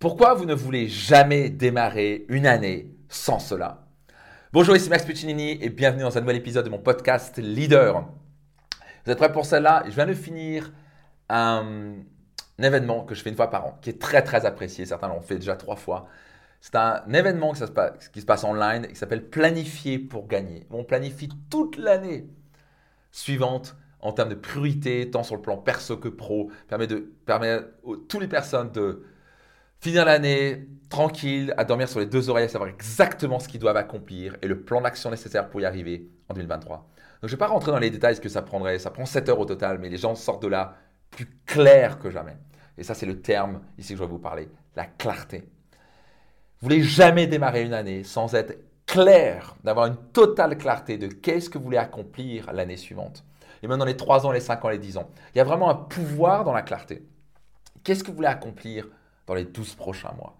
Pourquoi 0.00 0.32
vous 0.32 0.46
ne 0.46 0.54
voulez 0.54 0.88
jamais 0.88 1.50
démarrer 1.50 2.24
une 2.30 2.46
année 2.46 2.96
sans 3.10 3.38
cela? 3.38 3.86
Bonjour, 4.50 4.74
ici 4.74 4.88
Max 4.88 5.04
Puccinini 5.04 5.58
et 5.60 5.68
bienvenue 5.68 6.04
dans 6.04 6.16
un 6.16 6.22
nouvel 6.22 6.36
épisode 6.36 6.64
de 6.64 6.70
mon 6.70 6.78
podcast 6.78 7.36
Leader. 7.36 8.08
Vous 9.04 9.12
êtes 9.12 9.18
prêts 9.18 9.30
pour 9.30 9.44
celle-là? 9.44 9.82
Je 9.84 9.90
viens 9.90 10.06
de 10.06 10.14
finir 10.14 10.72
un, 11.28 11.96
événement 12.58 13.04
que 13.04 13.14
je 13.14 13.22
fais 13.22 13.28
une 13.28 13.36
fois 13.36 13.50
par 13.50 13.66
an, 13.66 13.78
qui 13.82 13.90
est 13.90 14.00
très 14.00 14.22
très 14.22 14.46
apprécié. 14.46 14.86
Certains 14.86 15.08
l'ont 15.08 15.20
fait 15.20 15.34
déjà 15.34 15.54
trois 15.54 15.76
fois. 15.76 16.06
C'est 16.62 16.76
un 16.76 17.02
événement 17.12 17.52
qui 17.52 17.58
se, 17.58 17.64
passe, 17.66 18.08
qui 18.08 18.22
se 18.22 18.46
online 18.46 18.86
et 18.86 18.88
qui 18.88 18.96
s'appelle 18.96 19.28
Planifier 19.28 19.98
pour 19.98 20.28
gagner. 20.28 20.66
On 20.70 20.82
planifie 20.82 21.28
toute 21.50 21.76
l'année 21.76 22.26
suivante 23.12 23.76
en 24.00 24.12
termes 24.12 24.30
de 24.30 24.34
priorité, 24.34 25.10
tant 25.10 25.24
sur 25.24 25.36
le 25.36 25.42
plan 25.42 25.58
perso 25.58 25.98
que 25.98 26.08
pro, 26.08 26.50
permet, 26.68 26.86
de, 26.86 27.12
permet 27.26 27.50
à 27.50 27.60
toutes 28.08 28.22
les 28.22 28.28
personnes 28.28 28.72
de 28.72 29.04
finir 29.80 30.04
l'année 30.04 30.68
tranquille, 30.88 31.54
à 31.56 31.64
dormir 31.64 31.88
sur 31.88 32.00
les 32.00 32.06
deux 32.06 32.28
oreilles, 32.28 32.44
à 32.44 32.48
savoir 32.48 32.68
exactement 32.68 33.38
ce 33.38 33.48
qu'ils 33.48 33.60
doivent 33.60 33.76
accomplir 33.76 34.36
et 34.42 34.48
le 34.48 34.60
plan 34.62 34.80
d'action 34.80 35.10
nécessaire 35.10 35.48
pour 35.48 35.60
y 35.60 35.64
arriver 35.64 36.10
en 36.28 36.34
2023. 36.34 36.76
Donc 36.76 36.86
je 37.22 37.26
ne 37.26 37.30
vais 37.30 37.36
pas 37.36 37.46
rentrer 37.46 37.70
dans 37.70 37.78
les 37.78 37.90
détails 37.90 38.16
ce 38.16 38.20
que 38.20 38.28
ça 38.28 38.42
prendrait, 38.42 38.78
ça 38.78 38.90
prend 38.90 39.06
7 39.06 39.28
heures 39.28 39.38
au 39.38 39.44
total, 39.44 39.78
mais 39.78 39.88
les 39.88 39.96
gens 39.96 40.14
sortent 40.14 40.42
de 40.42 40.48
là 40.48 40.76
plus 41.10 41.26
clairs 41.46 41.98
que 41.98 42.10
jamais. 42.10 42.36
Et 42.76 42.82
ça 42.82 42.94
c'est 42.94 43.06
le 43.06 43.20
terme 43.20 43.60
ici 43.78 43.92
que 43.92 43.98
je 43.98 44.04
vais 44.04 44.10
vous 44.10 44.18
parler, 44.18 44.48
la 44.76 44.86
clarté. 44.86 45.48
Vous 46.60 46.68
voulez 46.68 46.82
jamais 46.82 47.26
démarrer 47.26 47.62
une 47.62 47.72
année 47.72 48.04
sans 48.04 48.34
être 48.34 48.58
clair, 48.86 49.54
d'avoir 49.64 49.86
une 49.86 49.96
totale 50.12 50.58
clarté 50.58 50.98
de 50.98 51.06
qu'est-ce 51.06 51.48
que 51.48 51.56
vous 51.56 51.64
voulez 51.64 51.78
accomplir 51.78 52.52
l'année 52.52 52.76
suivante. 52.76 53.24
Et 53.62 53.68
dans 53.68 53.84
les 53.84 53.96
3 53.96 54.26
ans, 54.26 54.32
les 54.32 54.40
5 54.40 54.64
ans, 54.64 54.68
les 54.70 54.78
10 54.78 54.96
ans. 54.96 55.10
Il 55.34 55.38
y 55.38 55.40
a 55.40 55.44
vraiment 55.44 55.70
un 55.70 55.74
pouvoir 55.74 56.44
dans 56.44 56.52
la 56.52 56.62
clarté. 56.62 57.06
Qu'est-ce 57.84 58.02
que 58.02 58.10
vous 58.10 58.16
voulez 58.16 58.28
accomplir 58.28 58.88
dans 59.30 59.36
les 59.36 59.44
12 59.44 59.74
prochains 59.76 60.12
mois 60.18 60.36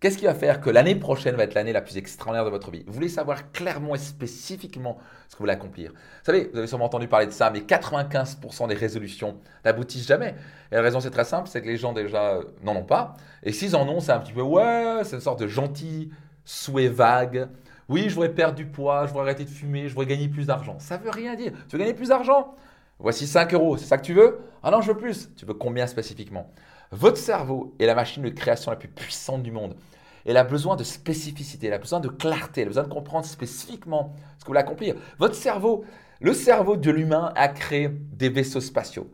Qu'est-ce 0.00 0.16
qui 0.16 0.26
va 0.26 0.34
faire 0.34 0.60
que 0.60 0.70
l'année 0.70 0.94
prochaine 0.94 1.34
va 1.34 1.42
être 1.42 1.54
l'année 1.54 1.72
la 1.72 1.80
plus 1.80 1.96
extraordinaire 1.96 2.44
de 2.44 2.50
votre 2.50 2.70
vie? 2.70 2.84
Vous 2.86 2.92
voulez 2.92 3.08
savoir 3.08 3.50
clairement 3.50 3.96
et 3.96 3.98
spécifiquement 3.98 4.98
ce 5.26 5.34
que 5.34 5.38
vous 5.38 5.42
voulez 5.42 5.54
accomplir. 5.54 5.90
Vous 5.90 5.96
savez, 6.22 6.48
vous 6.52 6.58
avez 6.58 6.68
sûrement 6.68 6.84
entendu 6.84 7.08
parler 7.08 7.26
de 7.26 7.32
ça, 7.32 7.50
mais 7.50 7.60
95% 7.60 8.68
des 8.68 8.76
résolutions 8.76 9.38
n'aboutissent 9.64 10.06
jamais. 10.06 10.36
Et 10.70 10.76
la 10.76 10.82
raison, 10.82 11.00
c'est 11.00 11.10
très 11.10 11.24
simple, 11.24 11.48
c'est 11.48 11.60
que 11.62 11.66
les 11.66 11.76
gens 11.76 11.92
déjà 11.92 12.34
euh, 12.34 12.44
n'en 12.62 12.76
ont 12.76 12.84
pas. 12.84 13.14
Et 13.42 13.50
s'ils 13.50 13.74
en 13.74 13.88
ont, 13.88 13.98
c'est 13.98 14.12
un 14.12 14.20
petit 14.20 14.32
peu, 14.32 14.42
ouais, 14.42 15.00
c'est 15.02 15.16
une 15.16 15.20
sorte 15.20 15.40
de 15.40 15.48
gentil 15.48 16.12
souhait 16.44 16.86
vague 16.86 17.48
oui, 17.88 18.10
je 18.10 18.14
voudrais 18.14 18.34
perdre 18.34 18.54
du 18.54 18.66
poids, 18.66 19.06
je 19.06 19.12
voudrais 19.12 19.30
arrêter 19.30 19.44
de 19.44 19.48
fumer, 19.48 19.88
je 19.88 19.94
voudrais 19.94 20.04
gagner 20.04 20.28
plus 20.28 20.46
d'argent. 20.46 20.76
Ça 20.78 20.98
veut 20.98 21.08
rien 21.08 21.34
dire. 21.36 21.52
Tu 21.68 21.76
veux 21.76 21.78
gagner 21.78 21.94
plus 21.94 22.10
d'argent? 22.10 22.54
Voici 22.98 23.26
5 23.26 23.54
euros, 23.54 23.78
c'est 23.78 23.86
ça 23.86 23.96
que 23.96 24.04
tu 24.04 24.12
veux? 24.12 24.40
Ah 24.62 24.70
non, 24.70 24.82
je 24.82 24.88
veux 24.88 24.96
plus. 24.96 25.34
Tu 25.36 25.46
veux 25.46 25.54
combien 25.54 25.86
spécifiquement? 25.86 26.52
Votre 26.90 27.18
cerveau 27.18 27.74
est 27.78 27.86
la 27.86 27.94
machine 27.94 28.22
de 28.22 28.30
création 28.30 28.70
la 28.70 28.76
plus 28.76 28.88
puissante 28.88 29.42
du 29.42 29.52
monde. 29.52 29.76
Elle 30.24 30.36
a 30.36 30.44
besoin 30.44 30.76
de 30.76 30.84
spécificité, 30.84 31.68
elle 31.68 31.74
a 31.74 31.78
besoin 31.78 32.00
de 32.00 32.08
clarté, 32.08 32.62
elle 32.62 32.68
a 32.68 32.70
besoin 32.70 32.82
de 32.84 32.92
comprendre 32.92 33.24
spécifiquement 33.24 34.14
ce 34.38 34.44
que 34.44 34.46
vous 34.46 34.48
voulez 34.48 34.60
accomplir. 34.60 34.94
Votre 35.18 35.34
cerveau, 35.34 35.84
le 36.20 36.32
cerveau 36.34 36.76
de 36.76 36.90
l'humain 36.90 37.32
a 37.36 37.48
créé 37.48 37.88
des 37.88 38.28
vaisseaux 38.28 38.60
spatiaux, 38.60 39.08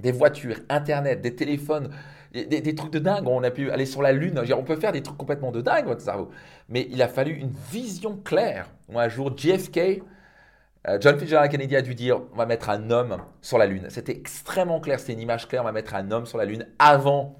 des 0.00 0.12
voitures, 0.12 0.58
Internet, 0.68 1.20
des 1.20 1.34
téléphones, 1.34 1.90
des, 2.32 2.74
trucs 2.74 2.92
de 2.92 2.98
dingue. 2.98 3.26
On 3.28 3.42
a 3.44 3.50
pu 3.50 3.70
aller 3.70 3.86
sur 3.86 4.02
la 4.02 4.12
Lune. 4.12 4.42
On 4.56 4.64
peut 4.64 4.76
faire 4.76 4.92
des 4.92 5.02
trucs 5.02 5.16
complètement 5.16 5.52
de 5.52 5.60
dingue, 5.60 5.86
votre 5.86 6.02
cerveau. 6.02 6.30
Mais 6.68 6.88
il 6.90 7.00
a 7.00 7.08
fallu 7.08 7.32
une 7.32 7.52
vision 7.70 8.16
claire. 8.16 8.68
un 8.94 9.08
jour, 9.08 9.36
JFK, 9.36 10.02
John 11.00 11.18
Fitzgerald 11.18 11.50
Kennedy 11.50 11.76
a 11.76 11.82
dû 11.82 11.94
dire 11.94 12.20
on 12.32 12.36
va 12.36 12.44
mettre 12.44 12.68
un 12.68 12.90
homme 12.90 13.18
sur 13.40 13.56
la 13.56 13.66
Lune. 13.66 13.86
C'était 13.88 14.12
extrêmement 14.12 14.80
clair, 14.80 15.00
c'était 15.00 15.14
une 15.14 15.20
image 15.20 15.48
claire 15.48 15.62
on 15.62 15.64
va 15.64 15.72
mettre 15.72 15.94
un 15.94 16.10
homme 16.10 16.26
sur 16.26 16.36
la 16.36 16.44
Lune 16.44 16.66
avant, 16.78 17.38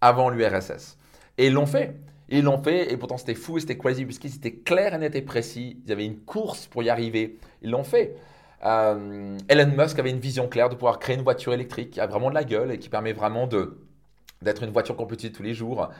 avant 0.00 0.28
l'URSS. 0.28 0.98
Et 1.38 1.46
ils 1.46 1.52
l'ont 1.52 1.66
fait. 1.66 1.96
Ils 2.28 2.44
l'ont 2.44 2.62
fait, 2.62 2.92
et 2.92 2.96
pourtant 2.96 3.16
c'était 3.16 3.34
fou 3.34 3.58
c'était 3.58 3.76
crazy, 3.76 4.04
puisqu'ils 4.04 4.34
étaient 4.34 4.54
clairs 4.54 4.94
et 4.94 4.98
nets 4.98 5.14
et 5.14 5.22
précis. 5.22 5.80
Ils 5.86 5.92
avaient 5.92 6.06
une 6.06 6.18
course 6.18 6.66
pour 6.66 6.82
y 6.82 6.90
arriver. 6.90 7.38
Ils 7.62 7.70
l'ont 7.70 7.84
fait. 7.84 8.16
Euh, 8.64 9.38
Elon 9.48 9.72
Musk 9.76 9.98
avait 9.98 10.10
une 10.10 10.20
vision 10.20 10.48
claire 10.48 10.68
de 10.68 10.74
pouvoir 10.74 10.98
créer 10.98 11.16
une 11.16 11.22
voiture 11.22 11.52
électrique 11.52 11.90
qui 11.92 12.00
a 12.00 12.06
vraiment 12.06 12.28
de 12.28 12.34
la 12.34 12.44
gueule 12.44 12.72
et 12.72 12.78
qui 12.78 12.88
permet 12.88 13.12
vraiment 13.12 13.46
d'être 13.46 14.62
une 14.62 14.70
voiture 14.70 14.96
qu'on 14.96 15.06
peut 15.06 15.14
utiliser 15.14 15.34
tous 15.34 15.42
les 15.42 15.54
jours 15.54 15.90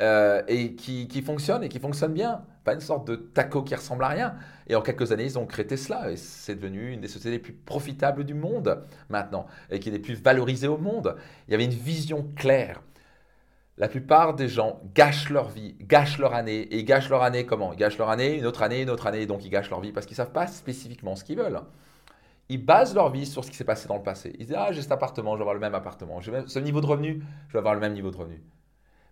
euh, 0.00 0.42
et 0.46 0.74
qui, 0.74 1.22
fonctionne 1.22 1.64
et 1.64 1.68
qui 1.68 1.80
fonctionne 1.80 2.12
bien. 2.12 2.44
Pas 2.64 2.74
une 2.74 2.80
sorte 2.80 3.08
de 3.08 3.16
taco 3.16 3.62
qui 3.62 3.74
ressemble 3.74 4.04
à 4.04 4.08
rien. 4.08 4.34
Et 4.66 4.76
en 4.76 4.82
quelques 4.82 5.12
années, 5.12 5.24
ils 5.24 5.38
ont 5.38 5.46
créé 5.46 5.66
Tesla 5.66 6.10
et 6.10 6.16
c'est 6.16 6.54
devenu 6.54 6.92
une 6.92 7.00
des 7.00 7.08
sociétés 7.08 7.30
les 7.30 7.38
plus 7.38 7.52
profitables 7.52 8.24
du 8.24 8.34
monde 8.34 8.82
maintenant 9.08 9.46
et 9.70 9.80
qui 9.80 9.88
est 9.88 9.92
les 9.92 9.98
plus 9.98 10.14
valorisées 10.14 10.68
au 10.68 10.78
monde. 10.78 11.16
Il 11.46 11.52
y 11.52 11.54
avait 11.54 11.64
une 11.64 11.70
vision 11.70 12.28
claire. 12.36 12.80
La 13.76 13.88
plupart 13.88 14.34
des 14.34 14.48
gens 14.48 14.80
gâchent 14.94 15.30
leur 15.30 15.48
vie, 15.48 15.76
gâchent 15.80 16.18
leur 16.18 16.34
année 16.34 16.60
et 16.60 16.78
ils 16.78 16.84
gâchent 16.84 17.08
leur 17.10 17.22
année 17.22 17.46
comment? 17.46 17.72
Ils 17.72 17.78
gâchent 17.78 17.98
leur 17.98 18.10
année, 18.10 18.36
une 18.36 18.46
autre 18.46 18.62
année, 18.62 18.82
une 18.82 18.90
autre 18.90 19.06
année, 19.06 19.24
donc 19.26 19.44
ils 19.44 19.50
gâchent 19.50 19.70
leur 19.70 19.80
vie 19.80 19.92
parce 19.92 20.04
qu'ils 20.06 20.14
ne 20.14 20.24
savent 20.24 20.32
pas 20.32 20.48
spécifiquement 20.48 21.14
ce 21.14 21.24
qu'ils 21.24 21.38
veulent 21.38 21.60
ils 22.48 22.64
basent 22.64 22.94
leur 22.94 23.10
vie 23.10 23.26
sur 23.26 23.44
ce 23.44 23.50
qui 23.50 23.56
s'est 23.56 23.64
passé 23.64 23.88
dans 23.88 23.96
le 23.96 24.02
passé. 24.02 24.34
Ils 24.38 24.46
disent 24.46 24.56
Ah, 24.58 24.72
j'ai 24.72 24.82
cet 24.82 24.92
appartement, 24.92 25.32
je 25.32 25.38
vais 25.38 25.42
avoir 25.42 25.54
le 25.54 25.60
même 25.60 25.74
appartement. 25.74 26.20
J'ai 26.20 26.32
ce 26.46 26.58
niveau 26.58 26.80
de 26.80 26.86
revenu, 26.86 27.22
je 27.48 27.52
vais 27.52 27.58
avoir 27.58 27.74
le 27.74 27.80
même 27.80 27.92
niveau 27.92 28.10
de 28.10 28.16
revenu. 28.16 28.42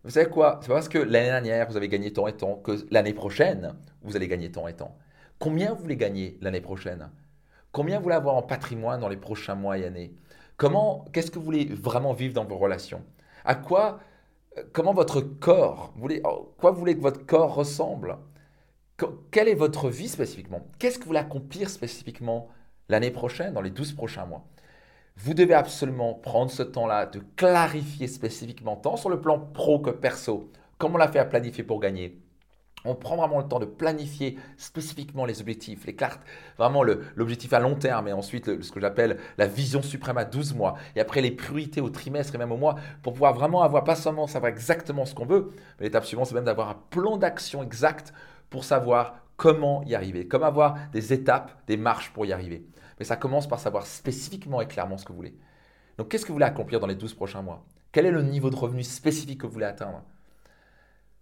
Vous 0.07 0.13
savez 0.13 0.31
quoi? 0.31 0.61
C'est 0.63 0.69
pas 0.69 0.75
parce 0.75 0.89
que 0.89 0.99
l'année 0.99 1.27
dernière, 1.27 1.69
vous 1.69 1.77
avez 1.77 1.89
gagné 1.89 2.13
tant 2.13 2.29
et 2.29 2.33
tant 2.33 2.55
que 2.55 2.87
l'année 2.93 3.13
prochaine, 3.13 3.75
vous 4.03 4.15
allez 4.15 4.29
gagner 4.29 4.53
tant 4.53 4.69
et 4.69 4.73
tant. 4.73 4.97
Combien 5.41 5.75
vous 5.75 5.83
voulez 5.83 5.97
gagner 5.97 6.39
l'année 6.41 6.61
prochaine? 6.61 7.11
Combien 7.73 7.97
vous 7.97 8.05
voulez 8.05 8.15
avoir 8.15 8.37
en 8.37 8.43
patrimoine 8.43 9.01
dans 9.01 9.09
les 9.09 9.17
prochains 9.17 9.57
mois 9.57 9.79
et 9.79 9.85
années? 9.85 10.15
Comment, 10.59 11.05
qu'est-ce 11.13 11.33
que 11.33 11.41
vous 11.41 11.45
voulez 11.45 11.65
vraiment 11.65 12.13
vivre 12.13 12.35
dans 12.35 12.45
vos 12.45 12.57
relations? 12.57 13.03
À 13.45 13.57
quoi, 13.57 13.99
comment 14.73 14.95
votre 14.95 15.21
corps, 15.21 15.91
vous 15.97 16.03
voulez, 16.03 16.21
oh, 16.25 16.55
quoi 16.57 16.71
vous 16.71 16.79
voulez 16.79 16.97
que 16.97 17.03
votre 17.03 17.27
corps 17.27 17.57
ressemble? 17.57 18.17
Quelle 19.33 19.49
est 19.49 19.55
votre 19.55 19.89
vie 19.91 20.09
spécifiquement? 20.09 20.69
Qu'est-ce 20.79 20.99
que 20.99 21.03
vous 21.03 21.09
voulez 21.09 21.19
accomplir 21.19 21.69
spécifiquement 21.69 22.47
l'année 22.89 23.11
prochaine, 23.11 23.55
dans 23.55 23.61
les 23.61 23.71
12 23.71 23.95
prochains 23.95 24.27
mois? 24.27 24.45
Vous 25.19 25.33
devez 25.33 25.55
absolument 25.55 26.13
prendre 26.13 26.51
ce 26.51 26.63
temps-là 26.63 27.07
de 27.07 27.23
clarifier 27.37 28.07
spécifiquement, 28.07 28.77
tant 28.77 28.97
sur 28.97 29.09
le 29.09 29.21
plan 29.21 29.39
pro 29.39 29.79
que 29.79 29.89
perso, 29.91 30.51
comme 30.77 30.95
on 30.95 30.99
l'a 30.99 31.09
fait 31.09 31.19
à 31.19 31.25
planifier 31.25 31.65
pour 31.65 31.81
gagner. 31.81 32.21
On 32.85 32.95
prend 32.95 33.17
vraiment 33.17 33.39
le 33.39 33.49
temps 33.49 33.59
de 33.59 33.65
planifier 33.65 34.39
spécifiquement 34.59 35.25
les 35.25 35.41
objectifs, 35.41 35.87
les 35.87 35.97
cartes, 35.97 36.21
vraiment 36.59 36.83
l'objectif 36.85 37.55
à 37.55 37.61
long 37.61 37.75
terme 37.75 38.09
et 38.09 38.13
ensuite 38.13 38.63
ce 38.63 38.71
que 38.71 38.79
j'appelle 38.79 39.17
la 39.39 39.47
vision 39.47 39.81
suprême 39.81 40.19
à 40.19 40.27
12 40.27 40.55
mois. 40.55 40.77
Et 40.95 41.01
après 41.01 41.23
les 41.23 41.31
priorités 41.31 41.81
au 41.81 41.89
trimestre 41.89 42.35
et 42.35 42.39
même 42.39 42.53
au 42.53 42.59
mois 42.59 42.77
pour 43.03 43.15
pouvoir 43.15 43.33
vraiment 43.33 43.63
avoir, 43.63 43.85
pas 43.85 43.97
seulement 43.97 44.27
savoir 44.27 44.53
exactement 44.53 45.07
ce 45.07 45.15
qu'on 45.15 45.27
veut, 45.27 45.51
mais 45.81 45.87
l'étape 45.87 46.05
suivante, 46.05 46.27
c'est 46.27 46.35
même 46.35 46.45
d'avoir 46.45 46.69
un 46.69 46.79
plan 46.91 47.17
d'action 47.17 47.63
exact 47.63 48.13
pour 48.51 48.65
savoir 48.65 49.15
comment 49.37 49.83
y 49.85 49.95
arriver, 49.95 50.27
comment 50.27 50.47
avoir 50.47 50.77
des 50.93 51.13
étapes, 51.13 51.53
des 51.67 51.77
marches 51.77 52.13
pour 52.13 52.27
y 52.27 52.33
arriver. 52.33 52.67
Mais 52.99 53.05
ça 53.05 53.17
commence 53.17 53.47
par 53.47 53.61
savoir 53.61 53.87
spécifiquement 53.87 54.61
et 54.61 54.67
clairement 54.67 54.97
ce 54.97 55.05
que 55.05 55.13
vous 55.13 55.17
voulez. 55.17 55.37
Donc, 55.99 56.09
qu'est-ce 56.09 56.25
que 56.25 56.29
vous 56.29 56.35
voulez 56.35 56.47
accomplir 56.47 56.81
dans 56.81 56.87
les 56.87 56.95
12 56.95 57.15
prochains 57.15 57.43
mois? 57.43 57.65
Quel 57.93 58.07
est 58.07 58.11
le 58.11 58.23
niveau 58.23 58.51
de 58.51 58.57
revenu 58.57 58.83
spécifique 58.83 59.41
que 59.41 59.47
vous 59.47 59.53
voulez 59.53 59.67
atteindre? 59.67 60.03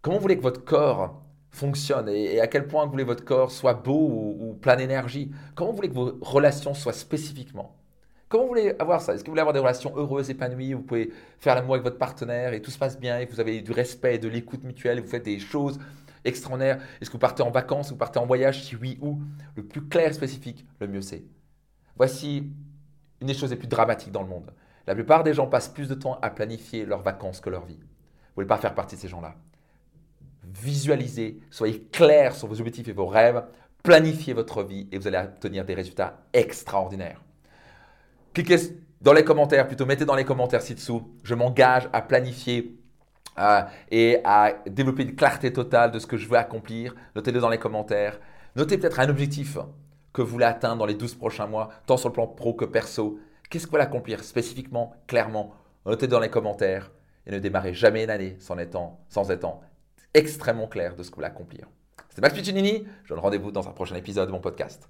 Comment 0.02 0.16
vous 0.16 0.22
voulez 0.22 0.36
que 0.36 0.42
votre 0.42 0.64
corps 0.64 1.22
fonctionne 1.50 2.08
et, 2.08 2.40
à 2.40 2.48
quel 2.48 2.66
point 2.66 2.84
vous 2.84 2.90
voulez 2.90 3.04
que 3.04 3.08
votre 3.08 3.24
corps 3.24 3.50
soit 3.50 3.74
beau 3.74 4.36
ou, 4.40 4.54
plein 4.54 4.76
d'énergie? 4.76 5.30
Comment 5.54 5.70
vous 5.70 5.76
voulez 5.76 5.88
que 5.88 5.94
vos 5.94 6.18
relations 6.20 6.74
soient 6.74 6.92
spécifiquement? 6.92 7.76
Comment 8.28 8.44
vous 8.44 8.48
voulez 8.50 8.74
avoir 8.78 9.00
ça? 9.00 9.14
Est-ce 9.14 9.22
que 9.22 9.26
vous 9.26 9.32
voulez 9.32 9.40
avoir 9.40 9.52
des 9.52 9.60
relations 9.60 9.96
heureuses, 9.96 10.30
épanouies, 10.30 10.74
où 10.74 10.78
vous 10.78 10.84
pouvez 10.84 11.12
faire 11.38 11.54
l'amour 11.54 11.74
avec 11.74 11.84
votre 11.84 11.98
partenaire 11.98 12.52
et 12.52 12.60
tout 12.60 12.72
se 12.72 12.78
passe 12.78 12.98
bien 12.98 13.20
et 13.20 13.26
vous 13.26 13.38
avez 13.38 13.60
du 13.60 13.70
respect 13.70 14.16
et 14.16 14.18
de 14.18 14.28
l'écoute 14.28 14.64
mutuelle, 14.64 14.98
et 14.98 15.00
vous 15.00 15.08
faites 15.08 15.24
des 15.24 15.38
choses 15.38 15.78
extraordinaires 16.24 16.80
Est-ce 17.00 17.10
que 17.10 17.14
vous 17.14 17.18
partez 17.18 17.42
en 17.42 17.50
vacances, 17.50 17.90
vous 17.90 17.96
partez 17.96 18.18
en 18.18 18.26
voyage? 18.26 18.64
Si 18.64 18.76
oui, 18.76 18.98
où? 19.00 19.20
Le 19.56 19.64
plus 19.64 19.86
clair 19.88 20.10
et 20.10 20.12
spécifique, 20.12 20.66
le 20.80 20.88
mieux 20.88 21.02
c'est. 21.02 21.24
Voici 21.96 22.50
une 23.20 23.26
des 23.26 23.34
choses 23.34 23.50
les 23.50 23.56
plus 23.56 23.68
dramatiques 23.68 24.12
dans 24.12 24.22
le 24.22 24.28
monde. 24.28 24.52
La 24.86 24.94
plupart 24.94 25.24
des 25.24 25.32
gens 25.32 25.46
passent 25.46 25.68
plus 25.68 25.88
de 25.88 25.94
temps 25.94 26.18
à 26.20 26.30
planifier 26.30 26.84
leurs 26.84 27.02
vacances 27.02 27.40
que 27.40 27.50
leur 27.50 27.64
vie. 27.64 27.78
Vous 27.78 27.80
ne 27.80 28.34
voulez 28.36 28.46
pas 28.46 28.58
faire 28.58 28.74
partie 28.74 28.96
de 28.96 29.00
ces 29.00 29.08
gens-là. 29.08 29.36
Visualisez, 30.42 31.40
soyez 31.50 31.82
clair 31.84 32.34
sur 32.34 32.48
vos 32.48 32.60
objectifs 32.60 32.88
et 32.88 32.92
vos 32.92 33.06
rêves, 33.06 33.42
planifiez 33.82 34.34
votre 34.34 34.62
vie 34.62 34.88
et 34.92 34.98
vous 34.98 35.06
allez 35.06 35.18
obtenir 35.18 35.64
des 35.64 35.74
résultats 35.74 36.22
extraordinaires. 36.32 37.22
Cliquez 38.34 38.56
dans 39.00 39.12
les 39.12 39.24
commentaires, 39.24 39.66
plutôt 39.66 39.86
mettez 39.86 40.04
dans 40.04 40.16
les 40.16 40.24
commentaires 40.24 40.62
ci-dessous, 40.62 41.14
je 41.22 41.34
m'engage 41.34 41.88
à 41.92 42.02
planifier 42.02 42.76
euh, 43.38 43.62
et 43.90 44.18
à 44.24 44.54
développer 44.66 45.02
une 45.02 45.16
clarté 45.16 45.52
totale 45.52 45.90
de 45.90 45.98
ce 45.98 46.06
que 46.06 46.16
je 46.16 46.28
veux 46.28 46.36
accomplir. 46.36 46.94
Notez-le 47.16 47.40
dans 47.40 47.48
les 47.48 47.58
commentaires. 47.58 48.18
Notez 48.56 48.78
peut-être 48.78 49.00
un 49.00 49.08
objectif 49.08 49.58
que 50.12 50.22
vous 50.22 50.28
voulez 50.28 50.44
atteindre 50.44 50.78
dans 50.78 50.86
les 50.86 50.94
12 50.94 51.14
prochains 51.16 51.46
mois, 51.46 51.70
tant 51.86 51.96
sur 51.96 52.08
le 52.08 52.14
plan 52.14 52.26
pro 52.26 52.54
que 52.54 52.64
perso. 52.64 53.18
Qu'est-ce 53.50 53.64
que 53.64 53.70
vous 53.70 53.76
voulez 53.76 53.82
accomplir 53.82 54.22
spécifiquement, 54.22 54.94
clairement? 55.06 55.54
Notez 55.86 56.06
dans 56.06 56.20
les 56.20 56.30
commentaires 56.30 56.92
et 57.26 57.32
ne 57.32 57.38
démarrez 57.38 57.74
jamais 57.74 58.04
une 58.04 58.10
année 58.10 58.36
sans 58.38 58.56
étant, 58.58 59.00
sans 59.08 59.30
extrêmement 60.14 60.68
clair 60.68 60.94
de 60.94 61.02
ce 61.02 61.10
que 61.10 61.16
vous 61.16 61.20
voulez 61.20 61.26
accomplir. 61.26 61.66
C'était 62.08 62.22
Max 62.22 62.34
Piccinini, 62.34 62.86
je 63.02 63.08
donne 63.08 63.18
rendez-vous 63.18 63.50
dans 63.50 63.68
un 63.68 63.72
prochain 63.72 63.96
épisode 63.96 64.28
de 64.28 64.32
mon 64.32 64.40
podcast. 64.40 64.88